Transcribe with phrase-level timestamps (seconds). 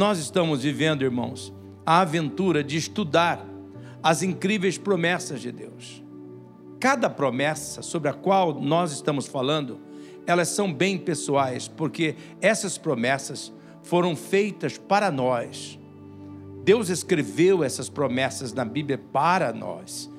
[0.00, 1.52] Nós estamos vivendo, irmãos,
[1.84, 3.46] a aventura de estudar
[4.02, 6.02] as incríveis promessas de Deus.
[6.80, 9.78] Cada promessa sobre a qual nós estamos falando,
[10.26, 15.78] elas são bem pessoais, porque essas promessas foram feitas para nós.
[16.64, 20.10] Deus escreveu essas promessas na Bíblia para nós.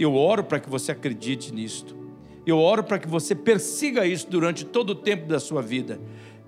[0.00, 1.96] Eu oro para que você acredite nisto.
[2.44, 6.00] Eu oro para que você persiga isso durante todo o tempo da sua vida.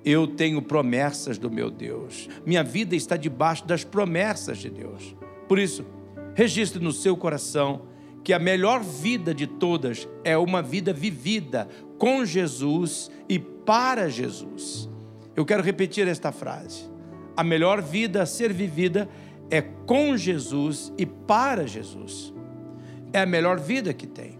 [0.05, 2.29] Eu tenho promessas do meu Deus.
[2.47, 5.15] Minha vida está debaixo das promessas de Deus.
[5.49, 5.85] Por isso,
[6.35, 7.83] registre no seu coração
[8.23, 11.69] que a melhor vida de todas é uma vida vivida
[11.99, 14.89] com Jesus e para Jesus.
[15.37, 16.91] Eu quero repetir esta frase.
[17.37, 19.09] A melhor vida a ser vivida
[19.51, 22.33] é com Jesus e para Jesus.
[23.13, 24.39] É a melhor vida que tem.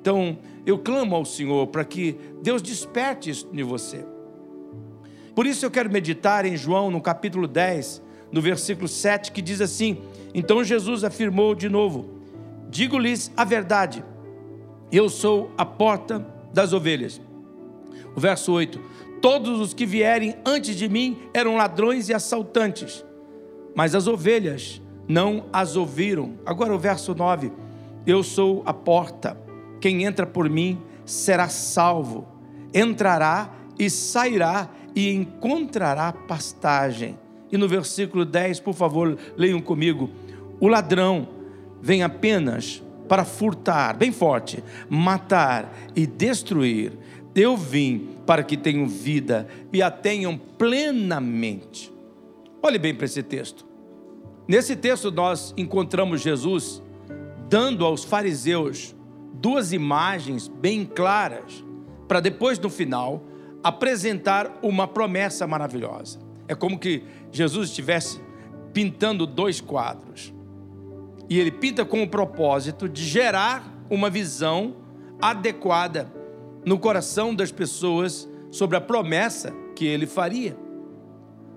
[0.00, 4.04] Então, eu clamo ao Senhor para que Deus desperte isso em você.
[5.34, 9.60] Por isso eu quero meditar em João, no capítulo 10, no versículo 7, que diz
[9.60, 9.98] assim:
[10.32, 12.08] Então Jesus afirmou de novo:
[12.68, 14.04] Digo-lhes a verdade,
[14.92, 17.20] eu sou a porta das ovelhas.
[18.14, 18.80] O verso 8:
[19.20, 23.04] Todos os que vierem antes de mim eram ladrões e assaltantes,
[23.74, 26.34] mas as ovelhas não as ouviram.
[26.46, 27.50] Agora o verso 9:
[28.06, 29.36] Eu sou a porta,
[29.80, 32.26] quem entra por mim será salvo,
[32.72, 37.18] entrará e sairá e encontrará pastagem.
[37.50, 40.10] E no versículo 10, por favor, leiam comigo:
[40.60, 41.28] o ladrão
[41.80, 46.92] vem apenas para furtar, bem forte, matar e destruir.
[47.34, 51.92] Eu vim para que tenham vida e a tenham plenamente.
[52.62, 53.66] Olhe bem para esse texto.
[54.46, 56.82] Nesse texto nós encontramos Jesus
[57.48, 58.94] dando aos fariseus
[59.34, 61.64] duas imagens bem claras,
[62.08, 63.22] para depois no final
[63.64, 66.18] apresentar uma promessa maravilhosa.
[66.46, 67.02] É como que
[67.32, 68.20] Jesus estivesse
[68.74, 70.34] pintando dois quadros.
[71.30, 74.76] E ele pinta com o propósito de gerar uma visão
[75.22, 76.12] adequada
[76.66, 80.54] no coração das pessoas sobre a promessa que ele faria.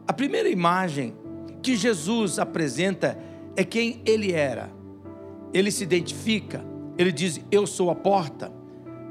[0.08, 1.14] A primeira imagem
[1.62, 3.20] que Jesus apresenta
[3.58, 4.72] é quem ele era.
[5.54, 6.64] Ele se identifica,
[6.98, 8.57] ele diz: Eu sou a porta.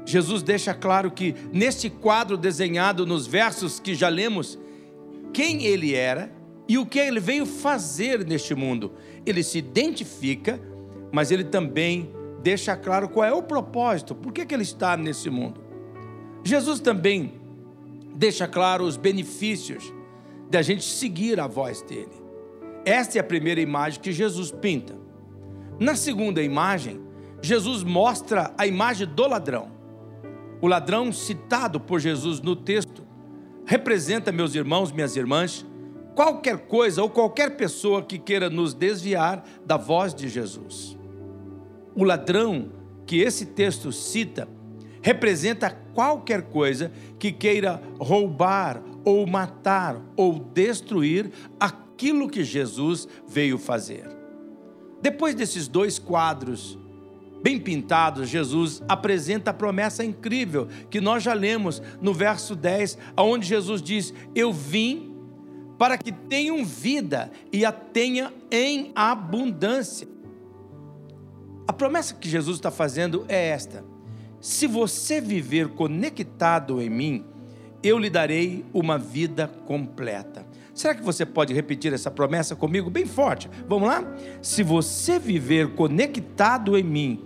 [0.07, 4.57] Jesus deixa claro que neste quadro desenhado nos versos que já lemos,
[5.33, 6.31] quem ele era
[6.65, 8.93] e o que ele veio fazer neste mundo.
[9.25, 10.61] Ele se identifica,
[11.11, 12.09] mas ele também
[12.41, 15.59] deixa claro qual é o propósito, por que, que ele está nesse mundo.
[16.41, 17.33] Jesus também
[18.15, 19.93] deixa claro os benefícios
[20.49, 22.15] da gente seguir a voz dele.
[22.85, 24.95] Esta é a primeira imagem que Jesus pinta.
[25.77, 27.01] Na segunda imagem,
[27.41, 29.75] Jesus mostra a imagem do ladrão.
[30.61, 33.03] O ladrão citado por Jesus no texto
[33.65, 35.65] representa, meus irmãos, minhas irmãs,
[36.15, 40.97] qualquer coisa ou qualquer pessoa que queira nos desviar da voz de Jesus.
[41.93, 42.71] O ladrão
[43.05, 44.47] que esse texto cita
[45.01, 54.09] representa qualquer coisa que queira roubar ou matar ou destruir aquilo que Jesus veio fazer.
[55.01, 56.76] Depois desses dois quadros
[57.41, 63.47] bem pintados, Jesus apresenta a promessa incrível que nós já lemos no verso 10, onde
[63.47, 65.15] Jesus diz: Eu vim
[65.77, 70.07] para que tenham vida e a tenha em abundância.
[71.67, 73.83] A promessa que Jesus está fazendo é esta:
[74.39, 77.25] se você viver conectado em mim,
[77.83, 80.45] eu lhe darei uma vida completa.
[80.73, 83.49] Será que você pode repetir essa promessa comigo bem forte?
[83.67, 84.03] Vamos lá?
[84.43, 87.23] Se você viver conectado em mim,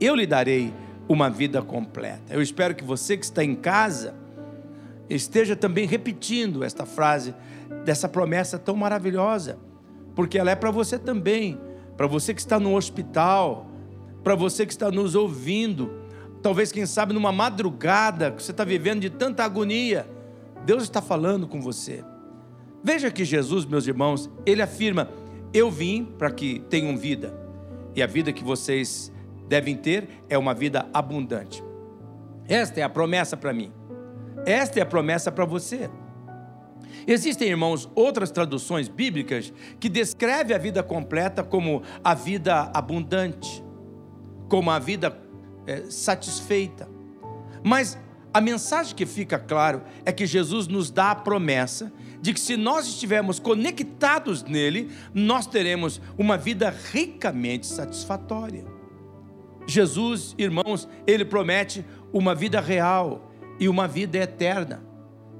[0.00, 0.72] eu lhe darei
[1.08, 2.32] uma vida completa.
[2.32, 4.14] Eu espero que você que está em casa
[5.08, 7.34] esteja também repetindo esta frase
[7.84, 9.58] dessa promessa tão maravilhosa,
[10.14, 11.60] porque ela é para você também,
[11.96, 13.66] para você que está no hospital,
[14.22, 15.90] para você que está nos ouvindo,
[16.42, 20.08] talvez quem sabe numa madrugada que você está vivendo de tanta agonia,
[20.64, 22.04] Deus está falando com você.
[22.82, 25.10] Veja que Jesus, meus irmãos, ele afirma:
[25.52, 27.34] Eu vim para que tenham vida,
[27.94, 29.09] e a vida que vocês
[29.50, 31.60] devem ter é uma vida abundante.
[32.46, 33.72] Esta é a promessa para mim,
[34.46, 35.90] esta é a promessa para você.
[37.06, 43.62] Existem, irmãos, outras traduções bíblicas que descrevem a vida completa como a vida abundante,
[44.48, 45.20] como a vida
[45.66, 46.88] é, satisfeita.
[47.64, 47.98] Mas
[48.32, 52.56] a mensagem que fica claro é que Jesus nos dá a promessa de que se
[52.56, 58.79] nós estivermos conectados nele, nós teremos uma vida ricamente satisfatória.
[59.66, 64.82] Jesus, irmãos, ele promete uma vida real e uma vida eterna.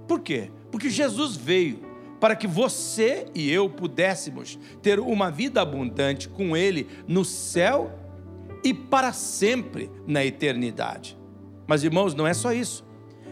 [0.06, 0.50] Por quê?
[0.70, 1.90] Porque Jesus veio
[2.20, 7.98] para que você e eu pudéssemos ter uma vida abundante com Ele no céu
[8.62, 11.18] e para sempre na eternidade.
[11.66, 12.84] Mas irmãos, não é só isso.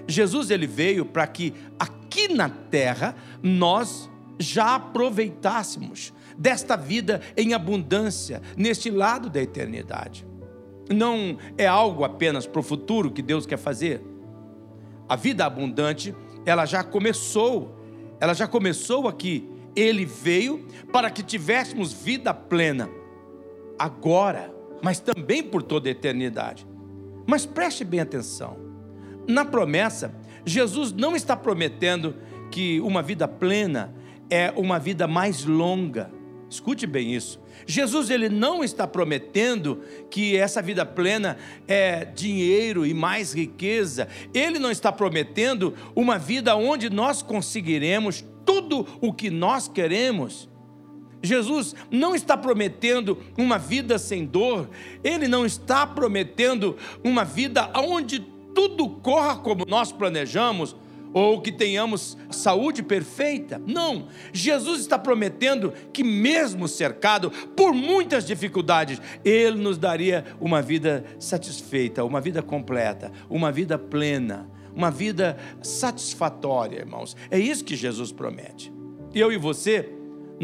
[0.06, 4.08] Jesus ele veio para que aqui na terra nós
[4.38, 10.27] já aproveitássemos desta vida em abundância neste lado da eternidade.
[10.90, 14.02] Não é algo apenas para o futuro que Deus quer fazer.
[15.08, 16.14] A vida abundante,
[16.44, 17.74] ela já começou.
[18.20, 19.48] Ela já começou aqui.
[19.76, 22.90] Ele veio para que tivéssemos vida plena
[23.78, 24.52] agora,
[24.82, 26.66] mas também por toda a eternidade.
[27.26, 28.56] Mas preste bem atenção.
[29.28, 30.14] Na promessa,
[30.44, 32.16] Jesus não está prometendo
[32.50, 33.94] que uma vida plena
[34.30, 36.10] é uma vida mais longa.
[36.48, 37.40] Escute bem isso.
[37.70, 41.36] Jesus ele não está prometendo que essa vida plena
[41.68, 44.08] é dinheiro e mais riqueza.
[44.32, 50.48] Ele não está prometendo uma vida onde nós conseguiremos tudo o que nós queremos.
[51.22, 54.70] Jesus não está prometendo uma vida sem dor,
[55.04, 56.74] ele não está prometendo
[57.04, 58.20] uma vida onde
[58.54, 60.74] tudo corra como nós planejamos
[61.12, 63.60] ou que tenhamos saúde perfeita.
[63.66, 71.04] Não, Jesus está prometendo que, mesmo cercado por muitas dificuldades, Ele nos daria uma vida
[71.18, 77.16] satisfeita, uma vida completa, uma vida plena, uma vida satisfatória, irmãos.
[77.30, 78.72] É isso que Jesus promete.
[79.14, 79.92] Eu e você,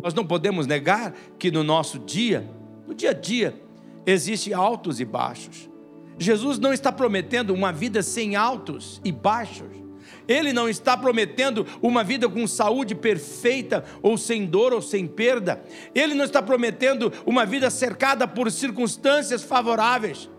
[0.02, 2.48] nós não podemos negar que no nosso dia,
[2.86, 3.60] no dia a dia,
[4.06, 5.70] existem altos e baixos.
[6.18, 9.83] Jesus não está prometendo uma vida sem altos e baixos.
[10.26, 15.62] Ele não está prometendo uma vida com saúde perfeita, ou sem dor, ou sem perda.
[15.94, 20.30] Ele não está prometendo uma vida cercada por circunstâncias favoráveis.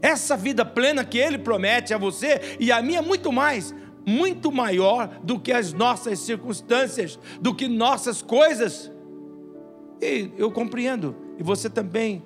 [0.00, 3.74] Essa vida plena que Ele promete a você e a mim é muito mais,
[4.06, 8.92] muito maior do que as nossas circunstâncias, do que nossas coisas.
[10.00, 12.22] E eu compreendo, e você também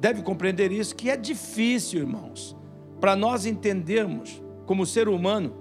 [0.00, 2.56] deve compreender isso, que é difícil, irmãos,
[3.00, 4.41] para nós entendermos
[4.72, 5.52] como ser humano,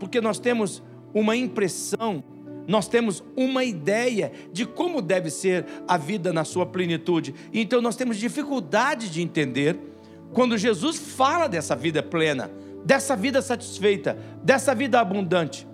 [0.00, 0.82] porque nós temos
[1.14, 2.24] uma impressão,
[2.66, 7.32] nós temos uma ideia de como deve ser a vida na sua plenitude.
[7.54, 9.78] Então nós temos dificuldade de entender
[10.32, 12.50] quando Jesus fala dessa vida plena,
[12.84, 15.64] dessa vida satisfeita, dessa vida abundante.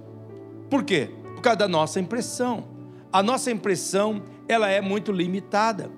[0.69, 1.09] Por quê?
[1.35, 2.65] Por causa da nossa impressão.
[3.11, 5.91] A nossa impressão, ela é muito limitada.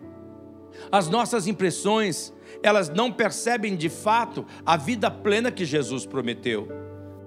[0.92, 2.32] As nossas impressões,
[2.62, 6.68] elas não percebem de fato a vida plena que Jesus prometeu.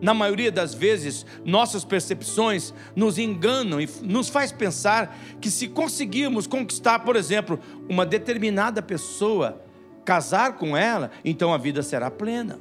[0.02, 6.48] Na maioria das vezes, nossas percepções nos enganam e nos faz pensar que se conseguirmos
[6.48, 7.60] conquistar, por exemplo,
[7.90, 9.62] uma determinada pessoa,
[10.06, 12.60] casar com ela, então a vida será plena.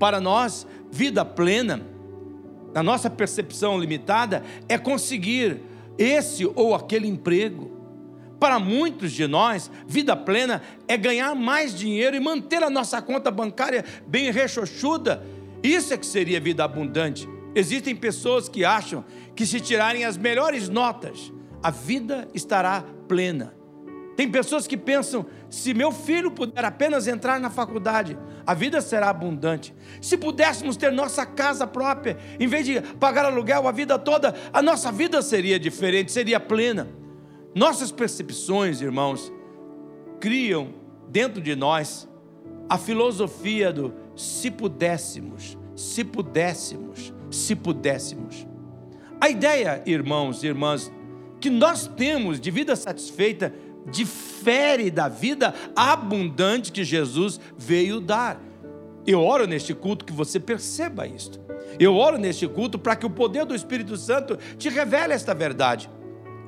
[0.00, 1.86] Para nós, vida plena,
[2.74, 5.62] na nossa percepção limitada, é conseguir
[5.96, 7.81] esse ou aquele emprego
[8.42, 13.30] para muitos de nós, vida plena é ganhar mais dinheiro e manter a nossa conta
[13.30, 15.22] bancária bem rechochuda.
[15.62, 17.28] Isso é que seria vida abundante.
[17.54, 19.04] Existem pessoas que acham
[19.36, 23.54] que se tirarem as melhores notas, a vida estará plena.
[24.16, 29.08] Tem pessoas que pensam: se meu filho puder apenas entrar na faculdade, a vida será
[29.08, 29.72] abundante.
[30.00, 34.60] Se pudéssemos ter nossa casa própria, em vez de pagar aluguel a vida toda, a
[34.60, 37.01] nossa vida seria diferente, seria plena.
[37.54, 39.32] Nossas percepções, irmãos,
[40.18, 40.74] criam
[41.08, 42.08] dentro de nós
[42.68, 48.46] a filosofia do se pudéssemos, se pudéssemos, se pudéssemos.
[49.20, 50.90] A ideia, irmãos e irmãs,
[51.40, 53.52] que nós temos de vida satisfeita
[53.90, 58.40] difere da vida abundante que Jesus veio dar.
[59.06, 61.40] Eu oro neste culto que você perceba isto.
[61.78, 65.90] Eu oro neste culto para que o poder do Espírito Santo te revele esta verdade.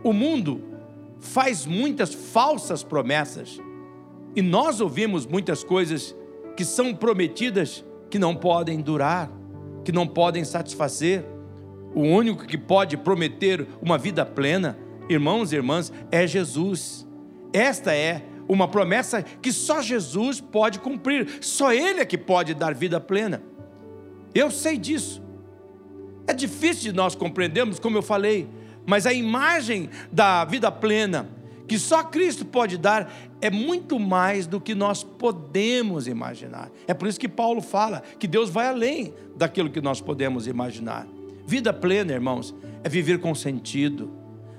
[0.03, 0.74] O mundo
[1.25, 3.59] faz muitas falsas promessas.
[4.37, 6.15] E nós ouvimos muitas coisas
[6.55, 9.31] que são prometidas que não podem durar,
[9.85, 11.25] que não podem satisfazer.
[11.95, 14.79] O único que pode prometer uma vida plena,
[15.09, 17.07] irmãos e irmãs, é Jesus.
[17.53, 22.75] Esta é uma promessa que só Jesus pode cumprir, só Ele é que pode dar
[22.75, 23.43] vida plena.
[24.35, 25.23] Eu sei disso.
[26.27, 28.49] É difícil de nós compreendermos, como eu falei,
[28.87, 31.29] mas a imagem da vida plena
[31.67, 36.71] que só Cristo pode dar é muito mais do que nós podemos imaginar.
[36.87, 41.07] É por isso que Paulo fala que Deus vai além daquilo que nós podemos imaginar.
[41.47, 44.11] Vida plena, irmãos, é viver com sentido.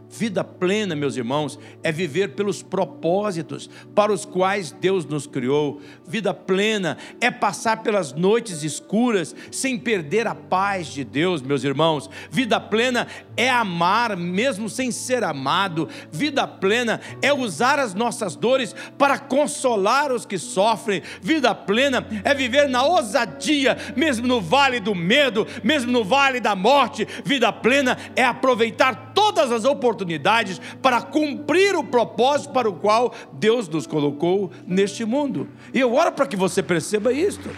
[0.10, 5.82] Vida plena, meus irmãos, é viver pelos propósitos para os quais Deus nos criou.
[6.08, 12.10] Vida plena é passar pelas noites escuras sem perder a paz de Deus, meus irmãos.
[12.30, 15.90] Vida plena é amar mesmo sem ser amado.
[16.12, 21.02] Vida plena é usar as nossas dores para consolar os que sofrem.
[21.22, 26.56] Vida plena é viver na ousadia, mesmo no vale do medo, mesmo no vale da
[26.56, 27.08] morte.
[27.26, 33.68] Vida plena é aproveitar todas as oportunidades para cumprir o propósito para o qual Deus
[33.70, 35.48] nos colocou neste mundo.
[35.74, 37.50] E eu oro para que você perceba isto.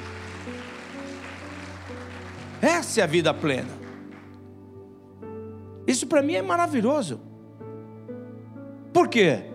[2.61, 3.69] Essa é a vida plena.
[5.85, 7.19] Isso para mim é maravilhoso.
[8.93, 9.45] Por quê?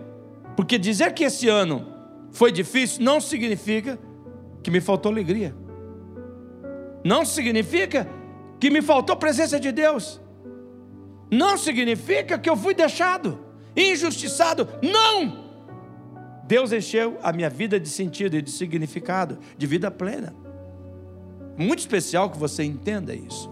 [0.55, 1.87] Porque dizer que esse ano
[2.31, 3.99] foi difícil não significa
[4.61, 5.55] que me faltou alegria.
[7.03, 8.07] Não significa
[8.59, 10.22] que me faltou presença de Deus
[11.33, 13.39] não significa que eu fui deixado,
[13.75, 14.67] injustiçado.
[14.83, 15.43] Não!
[16.45, 20.35] Deus encheu a minha vida de sentido e de significado, de vida plena.
[21.57, 23.51] Muito especial que você entenda isso.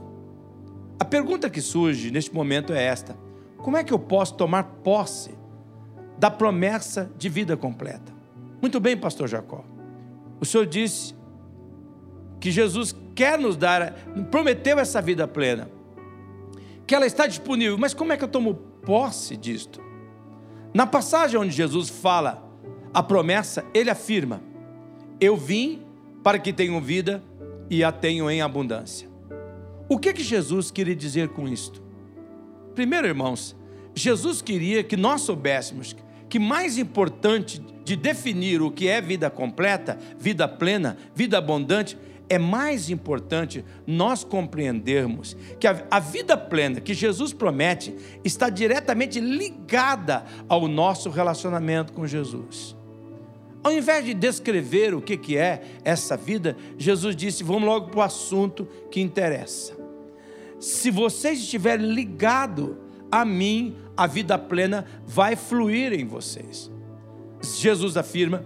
[1.00, 3.18] A pergunta que surge neste momento é esta:
[3.58, 5.32] como é que eu posso tomar posse
[6.20, 8.14] da promessa de vida completa?
[8.62, 9.66] Muito bem, pastor Jacó.
[10.40, 11.16] O senhor disse
[12.40, 13.94] que Jesus quer nos dar,
[14.30, 15.81] prometeu essa vida plena
[16.92, 19.82] que ela está disponível, mas como é que eu tomo posse disto?
[20.74, 22.46] Na passagem onde Jesus fala
[22.94, 24.42] a promessa, ele afirma:
[25.18, 25.84] Eu vim
[26.22, 27.24] para que tenham vida
[27.70, 29.10] e a tenham em abundância.
[29.88, 31.82] O que que Jesus queria dizer com isto?
[32.76, 33.56] Primeiro, irmãos,
[33.96, 35.96] Jesus queria que nós soubéssemos
[36.28, 41.98] que mais importante de definir o que é vida completa, vida plena, vida abundante,
[42.32, 49.20] é mais importante nós compreendermos que a, a, vida plena que Jesus promete está diretamente
[49.20, 52.74] ligada ao nosso relacionamento com Jesus.
[53.62, 58.00] Ao invés de descrever o que, que é essa vida, Jesus disse: vamos logo para
[58.00, 59.76] o assunto que interessa.
[60.58, 62.78] Se vocês estiverem ligados
[63.12, 66.72] a mim, a vida plena vai fluir em vocês.
[67.44, 68.46] Jesus afirma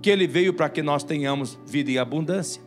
[0.00, 2.64] que ele veio para que nós tenhamos vida em abundância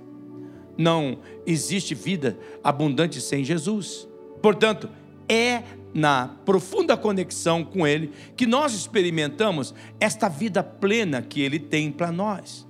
[0.79, 4.07] não existe vida abundante sem Jesus.
[4.41, 4.89] Portanto,
[5.27, 11.91] é na profunda conexão com Ele que nós experimentamos esta vida plena que Ele tem
[11.91, 12.65] para nós.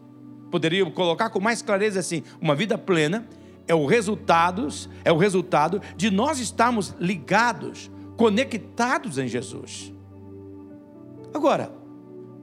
[0.49, 3.27] Poderia colocar com mais clareza assim: uma vida plena
[3.67, 4.67] é o resultado,
[5.05, 9.93] é o resultado de nós estarmos ligados, conectados em Jesus.
[11.31, 11.71] Agora,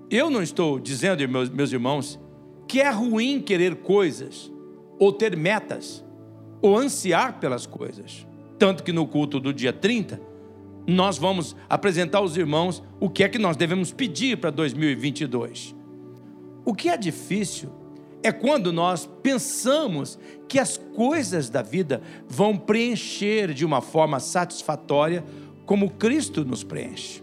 [0.08, 2.20] eu não estou dizendo, meus, meus irmãos,
[2.68, 4.54] que é ruim querer coisas
[4.98, 6.04] ou ter metas,
[6.62, 8.26] ou ansiar pelas coisas.
[8.58, 10.20] Tanto que no culto do dia 30,
[10.86, 15.74] nós vamos apresentar aos irmãos o que é que nós devemos pedir para 2022.
[16.64, 17.70] O que é difícil
[18.22, 25.24] é quando nós pensamos que as coisas da vida vão preencher de uma forma satisfatória
[25.64, 27.22] como Cristo nos preenche.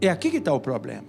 [0.00, 1.06] É aqui que está o problema.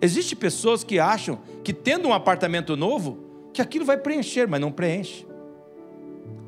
[0.00, 3.23] Existem pessoas que acham que tendo um apartamento novo,
[3.54, 5.26] que aquilo vai preencher, mas não preenche.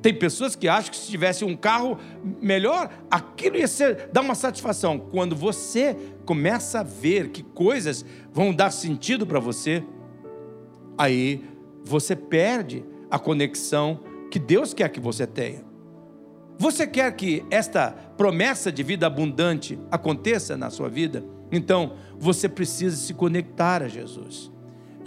[0.02, 1.98] Tem pessoas que acham que se tivesse um carro
[2.40, 4.98] melhor, aquilo ia ser, dar uma satisfação.
[4.98, 9.82] Quando você começa a ver que coisas vão dar sentido para você,
[10.98, 11.44] aí
[11.84, 15.64] você perde a conexão que Deus quer que você tenha.
[16.58, 21.24] Você quer que esta promessa de vida abundante aconteça na sua vida?
[21.52, 24.50] Então, você precisa se conectar a Jesus.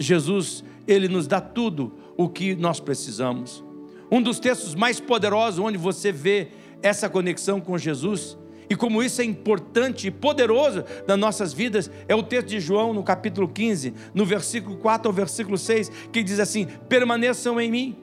[0.00, 3.62] Jesus ele nos dá tudo o que nós precisamos.
[4.10, 6.48] Um dos textos mais poderosos onde você vê
[6.82, 8.36] essa conexão com Jesus
[8.68, 12.94] e como isso é importante e poderoso nas nossas vidas é o texto de João
[12.94, 17.96] no capítulo 15, no versículo 4 ao versículo 6, que diz assim: Permaneçam em mim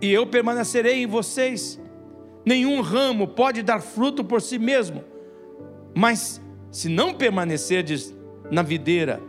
[0.00, 1.80] e eu permanecerei em vocês.
[2.44, 5.02] Nenhum ramo pode dar fruto por si mesmo,
[5.92, 6.40] mas
[6.70, 8.14] se não permanecerdes
[8.48, 9.20] na videira,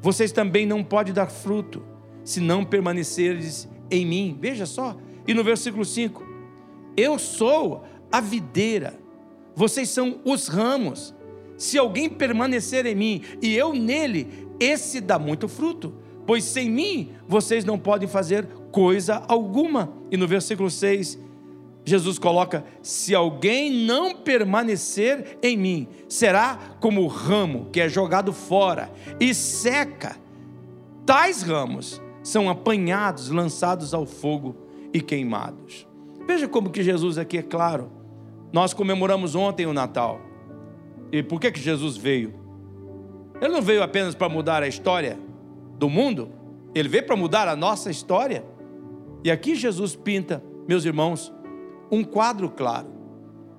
[0.00, 1.82] vocês também não podem dar fruto
[2.24, 4.36] se não permanecerdes em mim.
[4.40, 4.96] Veja só.
[5.26, 6.22] E no versículo 5:
[6.96, 8.98] Eu sou a videira,
[9.54, 11.14] vocês são os ramos.
[11.56, 15.94] Se alguém permanecer em mim e eu nele, esse dá muito fruto,
[16.26, 19.92] pois sem mim vocês não podem fazer coisa alguma.
[20.10, 21.18] E no versículo 6,
[21.84, 28.32] Jesus coloca: Se alguém não permanecer em mim, será como o ramo que é jogado
[28.32, 30.16] fora e seca.
[31.06, 34.56] Tais ramos são apanhados, lançados ao fogo
[34.92, 35.86] e queimados.
[36.26, 37.90] Veja como que Jesus aqui é claro.
[38.52, 40.20] Nós comemoramos ontem o Natal.
[41.10, 42.34] E por que que Jesus veio?
[43.40, 45.18] Ele não veio apenas para mudar a história
[45.78, 46.30] do mundo,
[46.74, 48.44] ele veio para mudar a nossa história.
[49.24, 51.32] E aqui Jesus pinta, meus irmãos,
[51.90, 52.88] um quadro claro.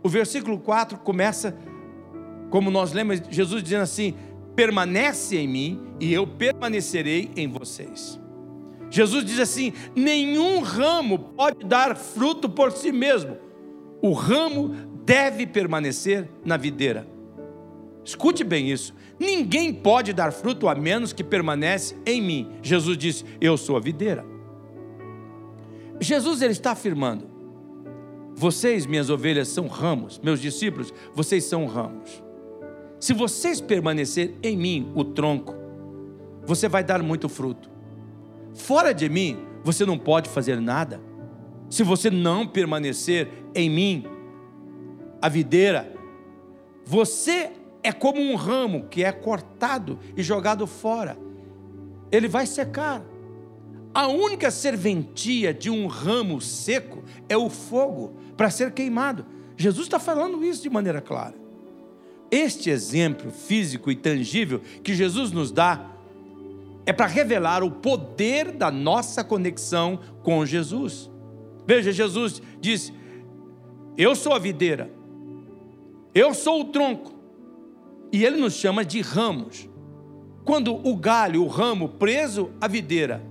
[0.04, 1.58] O versículo 4 começa,
[2.50, 4.16] como nós lemos, Jesus dizendo assim:
[4.56, 8.20] permanece em mim e eu permanecerei em vocês.
[8.90, 13.38] Jesus diz assim: nenhum ramo pode dar fruto por si mesmo,
[14.02, 14.70] o ramo
[15.06, 17.08] deve permanecer na videira.
[18.04, 18.94] Escute bem isso.
[19.20, 22.52] Ninguém pode dar fruto a menos que permanece em mim.
[22.64, 24.26] Jesus disse: Eu sou a videira.
[26.00, 27.30] Jesus ele está afirmando:
[28.36, 32.24] Vocês, minhas ovelhas, são ramos, meus discípulos, vocês são ramos.
[33.00, 35.56] Se vocês permanecer em mim, o tronco,
[36.46, 37.70] você vai dar muito fruto.
[38.54, 41.02] Fora de mim, você não pode fazer nada.
[41.70, 44.06] Se você não permanecer em mim,
[45.22, 45.92] a videira,
[46.86, 47.52] você
[47.84, 51.18] é como um ramo que é cortado e jogado fora.
[52.12, 53.04] Ele vai secar.
[53.94, 59.26] A única serventia de um ramo seco é o fogo para ser queimado.
[59.58, 61.36] Jesus está falando isso de maneira clara.
[62.32, 65.92] Este exemplo físico e tangível que Jesus nos dá
[66.86, 71.12] é para revelar o poder da nossa conexão com Jesus.
[71.68, 72.94] Veja, Jesus diz:
[73.98, 74.90] Eu sou a videira,
[76.16, 77.14] eu sou o tronco,
[78.12, 79.70] e ele nos chama de ramos.
[80.46, 83.22] Quando o galho, o ramo, preso à videira,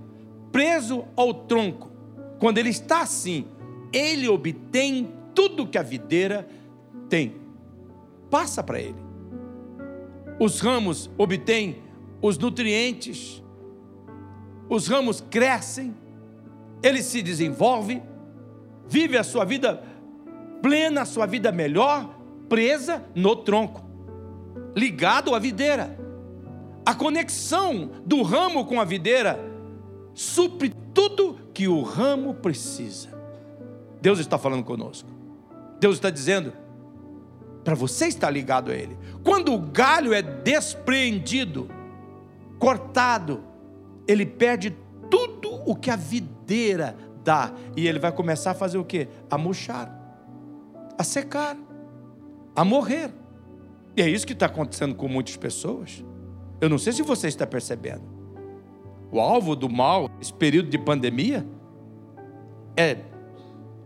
[0.51, 1.89] preso ao tronco,
[2.39, 3.45] quando ele está assim,
[3.93, 6.47] ele obtém tudo que a videira
[7.09, 7.35] tem.
[8.29, 8.95] Passa para ele.
[10.39, 11.77] Os ramos obtêm
[12.21, 13.43] os nutrientes,
[14.69, 15.95] os ramos crescem,
[16.81, 18.01] ele se desenvolve,
[18.87, 19.83] vive a sua vida
[20.61, 22.17] plena, a sua vida melhor,
[22.47, 23.83] presa no tronco,
[24.75, 25.97] ligado à videira.
[26.85, 29.50] A conexão do ramo com a videira
[30.13, 33.09] supre tudo que o ramo precisa.
[34.01, 35.09] Deus está falando conosco.
[35.79, 36.53] Deus está dizendo:
[37.63, 38.97] para você estar ligado a Ele.
[39.23, 41.69] Quando o galho é despreendido,
[42.59, 43.43] cortado,
[44.07, 44.75] ele perde
[45.09, 47.53] tudo o que a videira dá.
[47.75, 49.07] E ele vai começar a fazer o quê?
[49.29, 49.91] A murchar,
[50.97, 51.57] a secar,
[52.55, 53.11] a morrer.
[53.95, 56.03] E é isso que está acontecendo com muitas pessoas.
[56.59, 58.20] Eu não sei se você está percebendo.
[59.11, 61.45] O alvo do mal, esse período de pandemia,
[62.77, 62.97] é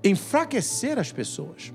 [0.03, 1.73] enfraquecer as pessoas.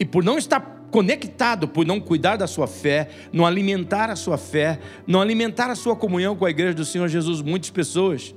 [0.00, 4.38] E por não estar conectado, por não cuidar da sua fé, não alimentar a sua
[4.38, 8.34] fé, não alimentar a sua comunhão com a igreja do Senhor Jesus, muitas pessoas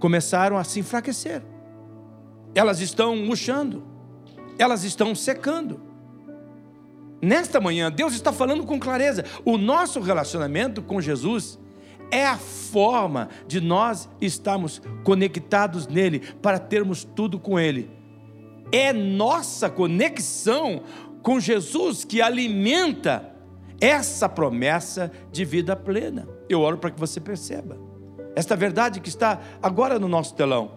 [0.00, 1.42] começaram a se enfraquecer.
[2.54, 3.84] Elas estão murchando,
[4.58, 5.80] elas estão secando.
[7.22, 11.58] Nesta manhã, Deus está falando com clareza: o nosso relacionamento com Jesus
[12.14, 17.90] é a forma de nós estarmos conectados nele, para termos tudo com ele
[18.72, 20.82] é nossa conexão
[21.22, 23.32] com Jesus que alimenta
[23.80, 26.28] essa promessa de vida plena.
[26.48, 27.78] Eu oro para que você perceba.
[28.34, 30.72] Esta verdade que está agora no nosso telão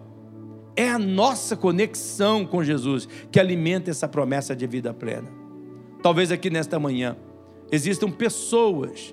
[0.76, 5.28] é a nossa conexão com Jesus que alimenta essa promessa de vida plena.
[6.00, 7.16] Talvez aqui nesta manhã
[7.72, 9.12] existam pessoas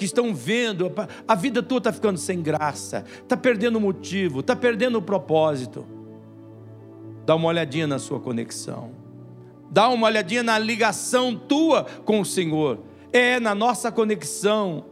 [0.00, 0.90] que estão vendo
[1.28, 5.86] a vida tua está ficando sem graça, está perdendo o motivo, está perdendo o propósito
[7.30, 8.90] Dá uma olhadinha na sua conexão.
[9.70, 12.80] Dá uma olhadinha na ligação tua com o Senhor.
[13.12, 14.86] É na nossa conexão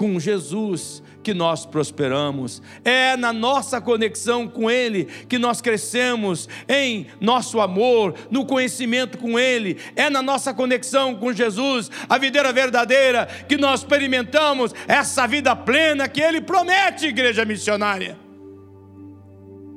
[0.00, 7.06] com Jesus que nós prosperamos, é na nossa conexão com Ele que nós crescemos em
[7.20, 13.26] nosso amor, no conhecimento com Ele, é na nossa conexão com Jesus, a videira verdadeira,
[13.46, 18.18] que nós experimentamos essa vida plena que Ele promete, igreja missionária.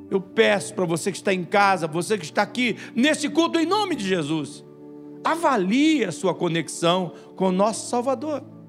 [0.10, 3.66] Eu peço para você que está em casa, você que está aqui nesse culto, em
[3.66, 4.64] nome de Jesus,
[5.22, 8.63] avalie a sua conexão com o nosso Salvador.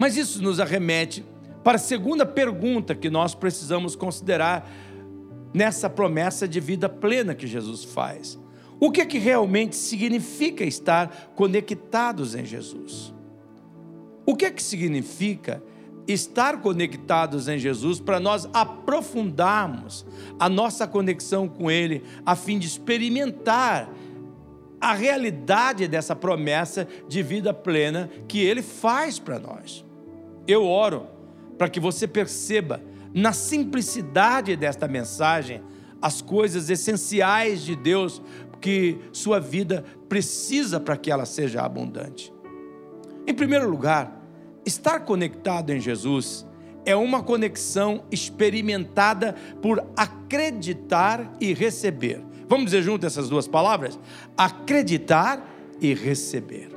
[0.00, 1.22] Mas isso nos arremete
[1.62, 4.66] para a segunda pergunta que nós precisamos considerar
[5.52, 8.40] nessa promessa de vida plena que Jesus faz.
[8.80, 13.12] O que é que realmente significa estar conectados em Jesus?
[14.24, 15.62] O que é que significa
[16.08, 20.06] estar conectados em Jesus para nós aprofundarmos
[20.38, 23.92] a nossa conexão com Ele, a fim de experimentar
[24.80, 29.89] a realidade dessa promessa de vida plena que Ele faz para nós.
[30.50, 31.06] Eu oro
[31.58, 32.82] para que você perceba
[33.14, 35.62] na simplicidade desta mensagem
[36.00, 38.22] as coisas essenciais de Deus
[38.60, 42.32] que sua vida precisa para que ela seja abundante.
[43.26, 44.20] Em primeiro lugar,
[44.64, 46.46] Estar conectado em Jesus
[46.84, 52.22] é uma conexão experimentada por acreditar e receber.
[52.48, 53.98] Vamos dizer junto essas duas palavras?
[54.36, 55.44] Acreditar
[55.80, 56.70] e receber.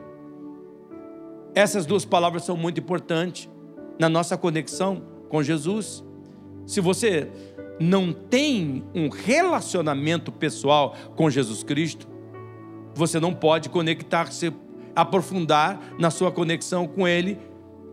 [1.53, 3.49] Essas duas palavras são muito importantes
[3.99, 6.03] na nossa conexão com Jesus.
[6.65, 7.29] Se você
[7.79, 12.07] não tem um relacionamento pessoal com Jesus Cristo,
[12.95, 14.53] você não pode conectar-se,
[14.95, 17.37] aprofundar na sua conexão com Ele,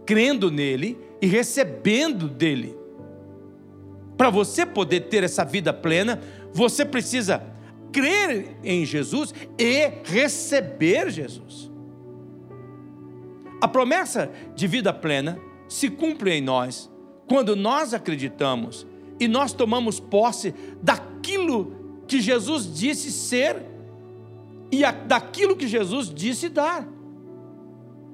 [0.04, 2.76] crendo nele e recebendo dele.
[4.16, 6.20] Para você poder ter essa vida plena,
[6.52, 7.42] você precisa
[7.90, 11.70] crer em Jesus e receber Jesus.
[13.60, 15.38] A promessa de vida plena
[15.70, 16.90] se cumpre em nós
[17.26, 18.86] quando nós acreditamos
[19.18, 23.64] e nós tomamos posse daquilo que Jesus disse ser
[24.70, 26.86] e daquilo que Jesus disse dar.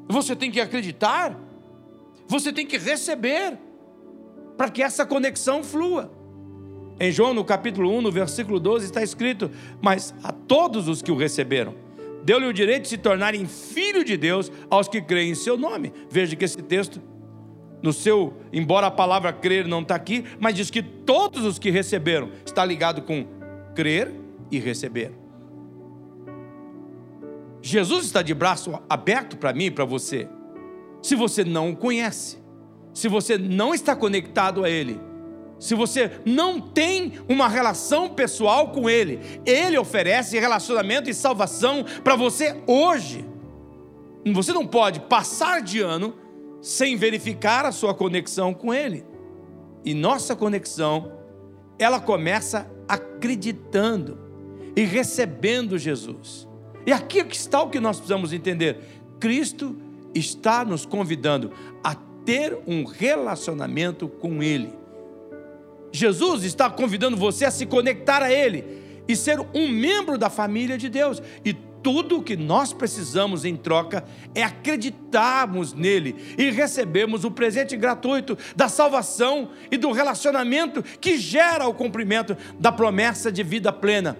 [0.08, 1.46] Você tem que acreditar
[2.28, 3.58] você tem que receber
[4.56, 6.10] para que essa conexão flua.
[6.98, 11.12] Em João, no capítulo 1, no versículo 12, está escrito: Mas a todos os que
[11.12, 11.74] o receberam,
[12.24, 15.92] deu-lhe o direito de se tornarem filho de Deus aos que creem em seu nome.
[16.10, 17.00] Veja que esse texto,
[17.82, 21.70] no seu, embora a palavra crer não está aqui, mas diz que todos os que
[21.70, 23.26] receberam, está ligado com
[23.74, 24.12] crer
[24.50, 25.12] e receber.
[27.60, 30.28] Jesus está de braço aberto para mim e para você
[31.06, 32.38] se você não o conhece,
[32.92, 35.00] se você não está conectado a Ele,
[35.56, 42.16] se você não tem uma relação pessoal com Ele, Ele oferece relacionamento e salvação para
[42.16, 43.24] você hoje.
[44.34, 46.14] Você não pode passar de ano
[46.66, 49.04] sem verificar a sua conexão com Ele.
[49.84, 51.12] E nossa conexão,
[51.78, 54.18] ela começa acreditando
[54.74, 56.48] e recebendo Jesus.
[56.84, 58.80] E aqui está o que nós precisamos entender:
[59.20, 59.76] Cristo
[60.12, 61.52] está nos convidando
[61.84, 64.74] a ter um relacionamento com Ele.
[65.92, 70.76] Jesus está convidando você a se conectar a Ele e ser um membro da família
[70.76, 71.22] de Deus.
[71.44, 71.52] E
[71.86, 78.36] tudo o que nós precisamos em troca é acreditarmos nele e recebermos o presente gratuito
[78.56, 84.18] da salvação e do relacionamento que gera o cumprimento da promessa de vida plena.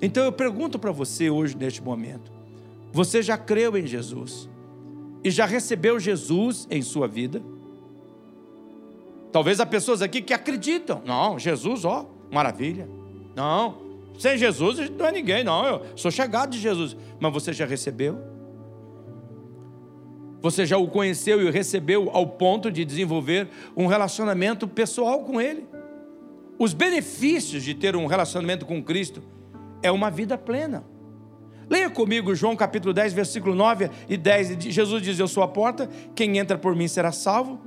[0.00, 2.32] Então eu pergunto para você hoje, neste momento:
[2.90, 4.48] você já creu em Jesus?
[5.26, 7.42] e já recebeu Jesus em sua vida?
[9.32, 11.02] Talvez há pessoas aqui que acreditam.
[11.04, 12.88] Não, Jesus, ó, maravilha.
[13.34, 13.85] Não,
[14.18, 15.64] sem Jesus não é ninguém, não.
[15.64, 16.96] Eu sou chegado de Jesus.
[17.20, 18.18] Mas você já recebeu?
[20.40, 25.40] Você já o conheceu e o recebeu ao ponto de desenvolver um relacionamento pessoal com
[25.40, 25.66] Ele?
[26.58, 29.22] Os benefícios de ter um relacionamento com Cristo
[29.82, 30.84] é uma vida plena.
[31.68, 34.56] Leia comigo João capítulo 10, versículo 9 e 10.
[34.64, 37.60] Jesus diz: Eu sou a porta, quem entra por mim será salvo,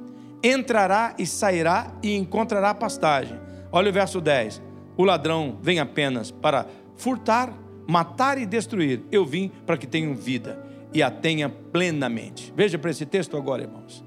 [0.43, 3.37] entrará e sairá e encontrará pastagem.
[3.71, 4.68] Olha o verso 10.
[4.99, 7.57] O ladrão vem apenas para furtar,
[7.87, 9.01] matar e destruir.
[9.09, 10.61] Eu vim para que tenham vida
[10.93, 12.53] e a tenha plenamente.
[12.53, 14.03] Veja para esse texto agora, irmãos.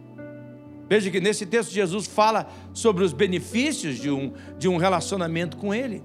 [0.91, 5.73] Veja que nesse texto Jesus fala sobre os benefícios de um, de um relacionamento com
[5.75, 6.03] Ele.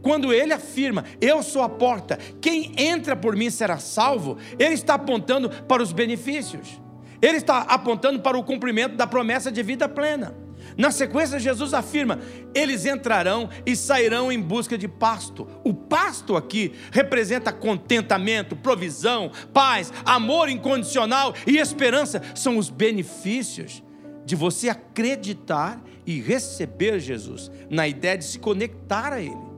[0.00, 4.94] Quando ele afirma, eu sou a porta, quem entra por mim será salvo, ele está
[4.94, 6.80] apontando para os benefícios,
[7.20, 10.32] ele está apontando para o cumprimento da promessa de vida plena.
[10.76, 12.18] Na sequência, Jesus afirma:
[12.54, 15.46] eles entrarão e sairão em busca de pasto.
[15.64, 22.22] O pasto aqui representa contentamento, provisão, paz, amor incondicional e esperança.
[22.34, 23.82] São os benefícios
[24.24, 29.50] de você acreditar e receber Jesus, na ideia de se conectar a Ele.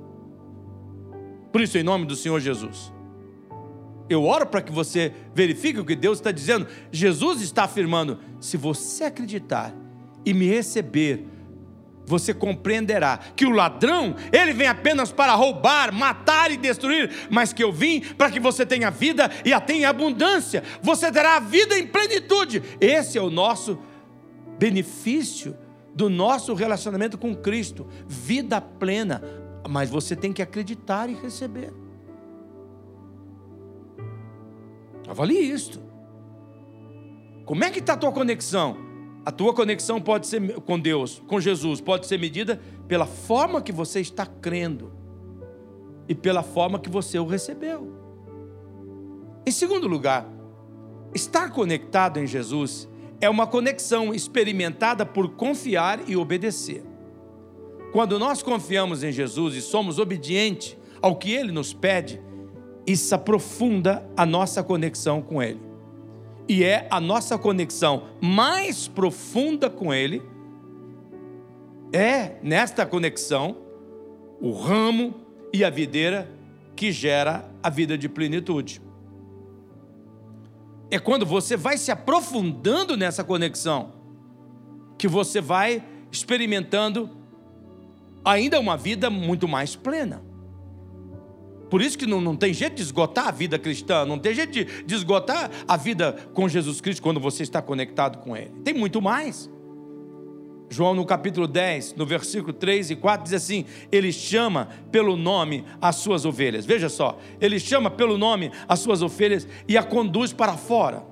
[1.52, 2.92] Por isso, em nome do Senhor Jesus,
[4.08, 6.66] eu oro para que você verifique o que Deus está dizendo.
[6.90, 9.74] Jesus está afirmando: se você acreditar
[10.24, 11.26] e me receber,
[12.04, 17.62] você compreenderá que o ladrão, ele vem apenas para roubar, matar e destruir, mas que
[17.62, 20.62] eu vim para que você tenha vida e a tenha abundância.
[20.82, 22.62] Você terá a vida em plenitude.
[22.80, 23.78] Esse é o nosso
[24.58, 25.56] benefício
[25.94, 29.22] do nosso relacionamento com Cristo, vida plena,
[29.68, 31.72] mas você tem que acreditar e receber.
[35.08, 35.80] Avalie isto.
[37.44, 38.91] Como é que está a tua conexão?
[39.24, 43.70] A tua conexão pode ser com Deus, com Jesus, pode ser medida pela forma que
[43.70, 44.92] você está crendo
[46.08, 47.92] e pela forma que você o recebeu.
[49.46, 50.28] Em segundo lugar,
[51.14, 52.88] estar conectado em Jesus
[53.20, 56.82] é uma conexão experimentada por confiar e obedecer.
[57.92, 62.20] Quando nós confiamos em Jesus e somos obedientes ao que Ele nos pede,
[62.84, 65.71] isso aprofunda a nossa conexão com Ele.
[66.52, 70.20] E é a nossa conexão mais profunda com Ele.
[71.90, 73.56] É nesta conexão
[74.38, 75.14] o ramo
[75.50, 76.30] e a videira
[76.76, 78.82] que gera a vida de plenitude.
[80.90, 83.94] É quando você vai se aprofundando nessa conexão
[84.98, 87.08] que você vai experimentando
[88.22, 90.22] ainda uma vida muito mais plena.
[91.72, 94.52] Por isso que não, não tem jeito de esgotar a vida cristã, não tem jeito
[94.52, 98.50] de, de esgotar a vida com Jesus Cristo quando você está conectado com Ele.
[98.62, 99.50] Tem muito mais.
[100.68, 105.64] João, no capítulo 10, no versículo 3 e 4, diz assim: Ele chama pelo nome
[105.80, 106.66] as suas ovelhas.
[106.66, 111.02] Veja só, ele chama pelo nome as suas ovelhas e a conduz para fora.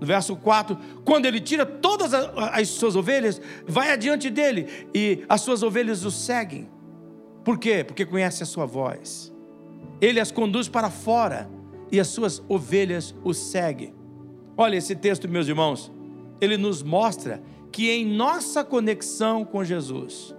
[0.00, 5.40] No verso 4, quando ele tira todas as suas ovelhas, vai adiante dele e as
[5.40, 6.68] suas ovelhas o seguem.
[7.44, 7.84] Por quê?
[7.84, 9.32] Porque conhece a sua voz
[10.00, 11.50] ele as conduz para fora
[11.90, 13.94] e as suas ovelhas o seguem.
[14.56, 15.90] Olha esse texto, meus irmãos,
[16.40, 20.34] ele nos mostra que em nossa conexão com Jesus,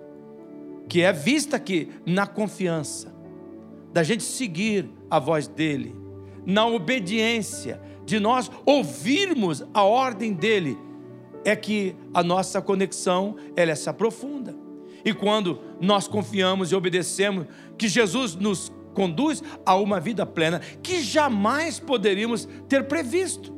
[0.88, 3.14] que é vista aqui na confiança,
[3.92, 5.96] da gente seguir a voz dele,
[6.46, 10.78] na obediência, de nós ouvirmos a ordem dele,
[11.44, 14.56] é que a nossa conexão ela se aprofunda.
[15.04, 17.46] E quando nós confiamos e obedecemos
[17.78, 23.54] que Jesus nos conduz a uma vida plena que jamais poderíamos ter previsto.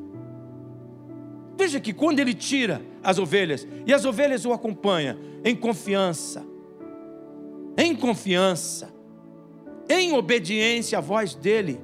[1.58, 6.45] Veja que quando ele tira as ovelhas e as ovelhas o acompanham em confiança,
[7.78, 8.93] em confiança,
[9.88, 11.80] em obediência à voz dele,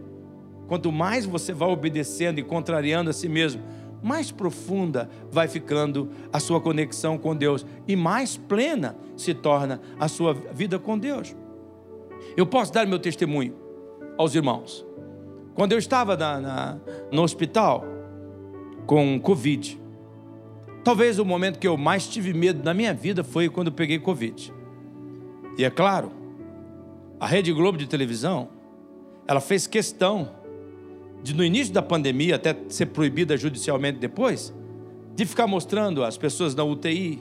[0.67, 3.63] quanto mais você vai obedecendo e contrariando a si mesmo,
[4.01, 10.07] mais profunda vai ficando a sua conexão com Deus e mais plena se torna a
[10.09, 11.33] sua vida com Deus.
[12.35, 13.55] Eu posso dar meu testemunho
[14.17, 14.85] aos irmãos.
[15.53, 16.77] Quando eu estava na, na,
[17.11, 17.85] no hospital
[18.85, 19.79] com Covid,
[20.83, 23.99] talvez o momento que eu mais tive medo na minha vida foi quando eu peguei
[23.99, 24.53] Covid.
[25.57, 26.11] E é claro,
[27.19, 28.49] a Rede Globo de televisão,
[29.27, 30.29] ela fez questão
[31.21, 34.53] de no início da pandemia, até ser proibida judicialmente depois,
[35.15, 37.19] de ficar mostrando as pessoas na UTI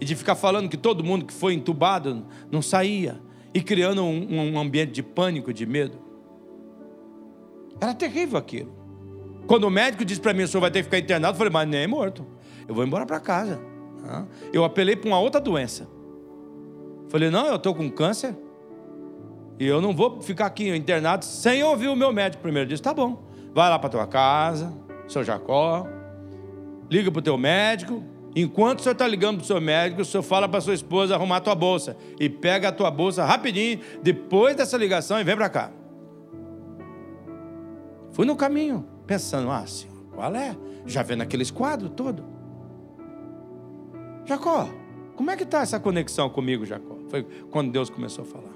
[0.00, 3.20] e de ficar falando que todo mundo que foi entubado não saía,
[3.54, 5.96] e criando um, um ambiente de pânico, de medo.
[7.80, 8.74] Era terrível aquilo.
[9.46, 11.52] Quando o médico disse para mim, o senhor vai ter que ficar internado, eu falei,
[11.52, 12.26] mas nem morto.
[12.66, 13.60] Eu vou embora para casa.
[14.52, 15.88] Eu apelei para uma outra doença.
[17.08, 18.36] Falei, não, eu estou com câncer.
[19.58, 22.68] E eu não vou ficar aqui internado sem ouvir o meu médico primeiro.
[22.68, 23.22] Disse, tá bom.
[23.54, 24.72] Vai lá para tua casa,
[25.06, 25.86] seu Jacó.
[26.90, 28.02] Liga para o teu médico.
[28.36, 31.14] Enquanto o senhor está ligando para o seu médico, o senhor fala para sua esposa
[31.14, 31.96] arrumar a tua bolsa.
[32.18, 35.70] E pega a tua bolsa rapidinho, depois dessa ligação, e vem para cá.
[38.10, 40.56] Fui no caminho, pensando, ah, senhor, qual é?
[40.84, 42.24] Já vendo aqueles quadros todo.
[44.24, 44.68] Jacó,
[45.14, 46.96] como é que está essa conexão comigo, Jacó?
[47.08, 48.54] Foi quando Deus começou a falar.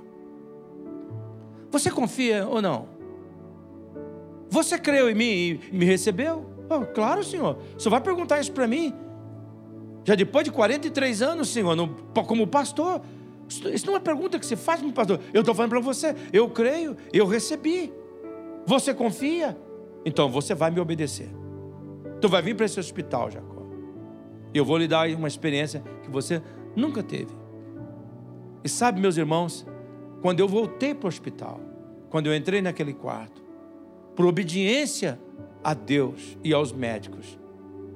[1.71, 2.89] Você confia ou não?
[4.51, 6.47] Você creu em mim e me recebeu?
[6.71, 7.59] Oh, claro, senhor.
[7.77, 8.95] Só vai perguntar isso para mim.
[10.09, 11.87] Já depois de 43 anos, Senhor, no,
[12.27, 13.03] como pastor,
[13.47, 15.21] isso não é uma pergunta que se faz como pastor.
[15.35, 17.93] Eu estou falando para você, eu creio, eu recebi.
[18.65, 19.55] Você confia?
[20.07, 21.29] Então você vai me obedecer.
[22.23, 23.67] Tu vai vir para esse hospital, Jacó.
[24.55, 26.41] Eu vou lhe dar uma experiência que você
[26.75, 27.37] nunca teve.
[28.65, 29.67] E sabe, meus irmãos,
[30.23, 31.61] quando eu voltei para o hospital,
[32.09, 33.45] quando eu entrei naquele quarto,
[34.17, 35.21] por obediência
[35.63, 37.39] a Deus e aos médicos,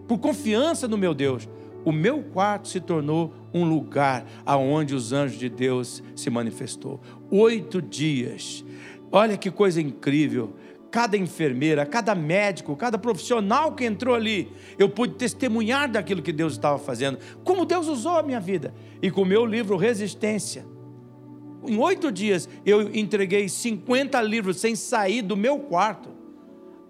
[0.06, 1.48] por confiança no meu Deus,
[1.84, 7.00] o meu quarto se tornou um lugar aonde os anjos de Deus se manifestou.
[7.30, 8.64] Oito dias.
[9.10, 10.54] Olha que coisa incrível.
[10.90, 16.52] Cada enfermeira, cada médico, cada profissional que entrou ali, eu pude testemunhar daquilo que Deus
[16.52, 18.74] estava fazendo, como Deus usou a minha vida.
[19.00, 20.66] E com o meu livro Resistência,
[21.66, 26.10] em oito dias eu entreguei 50 livros sem sair do meu quarto,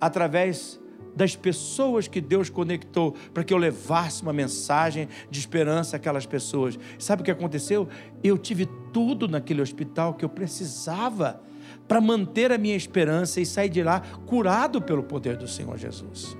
[0.00, 0.81] através
[1.14, 6.78] das pessoas que Deus conectou para que eu levasse uma mensagem de esperança àquelas pessoas.
[6.98, 7.88] Sabe o que aconteceu?
[8.22, 11.40] Eu tive tudo naquele hospital que eu precisava
[11.86, 16.36] para manter a minha esperança e sair de lá curado pelo poder do Senhor Jesus.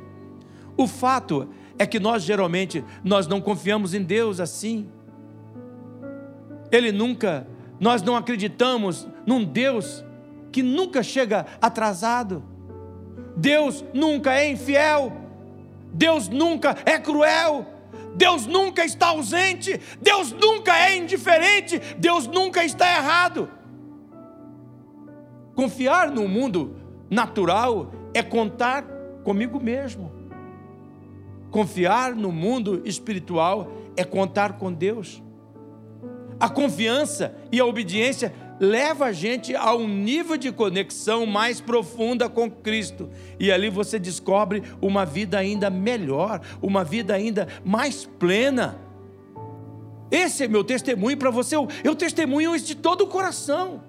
[0.77, 4.89] O fato é que nós geralmente nós não confiamos em Deus assim.
[6.71, 7.47] Ele nunca,
[7.79, 10.05] nós não acreditamos num Deus
[10.51, 12.43] que nunca chega atrasado.
[13.37, 15.13] Deus nunca é infiel,
[15.93, 17.67] Deus nunca é cruel,
[18.15, 23.49] Deus nunca está ausente, Deus nunca é indiferente, Deus nunca está errado.
[25.55, 26.77] Confiar no mundo
[27.11, 28.85] natural é contar
[29.23, 30.13] comigo mesmo.
[31.51, 35.23] Confiar no mundo espiritual é contar com Deus.
[36.41, 42.29] A confiança e a obediência leva a gente a um nível de conexão mais profunda
[42.29, 43.11] com Cristo.
[43.41, 48.79] E ali você descobre uma vida ainda melhor, uma vida ainda mais plena.
[50.13, 51.57] Esse é meu testemunho para você.
[51.57, 53.83] Eu, eu testemunho isso de todo o coração.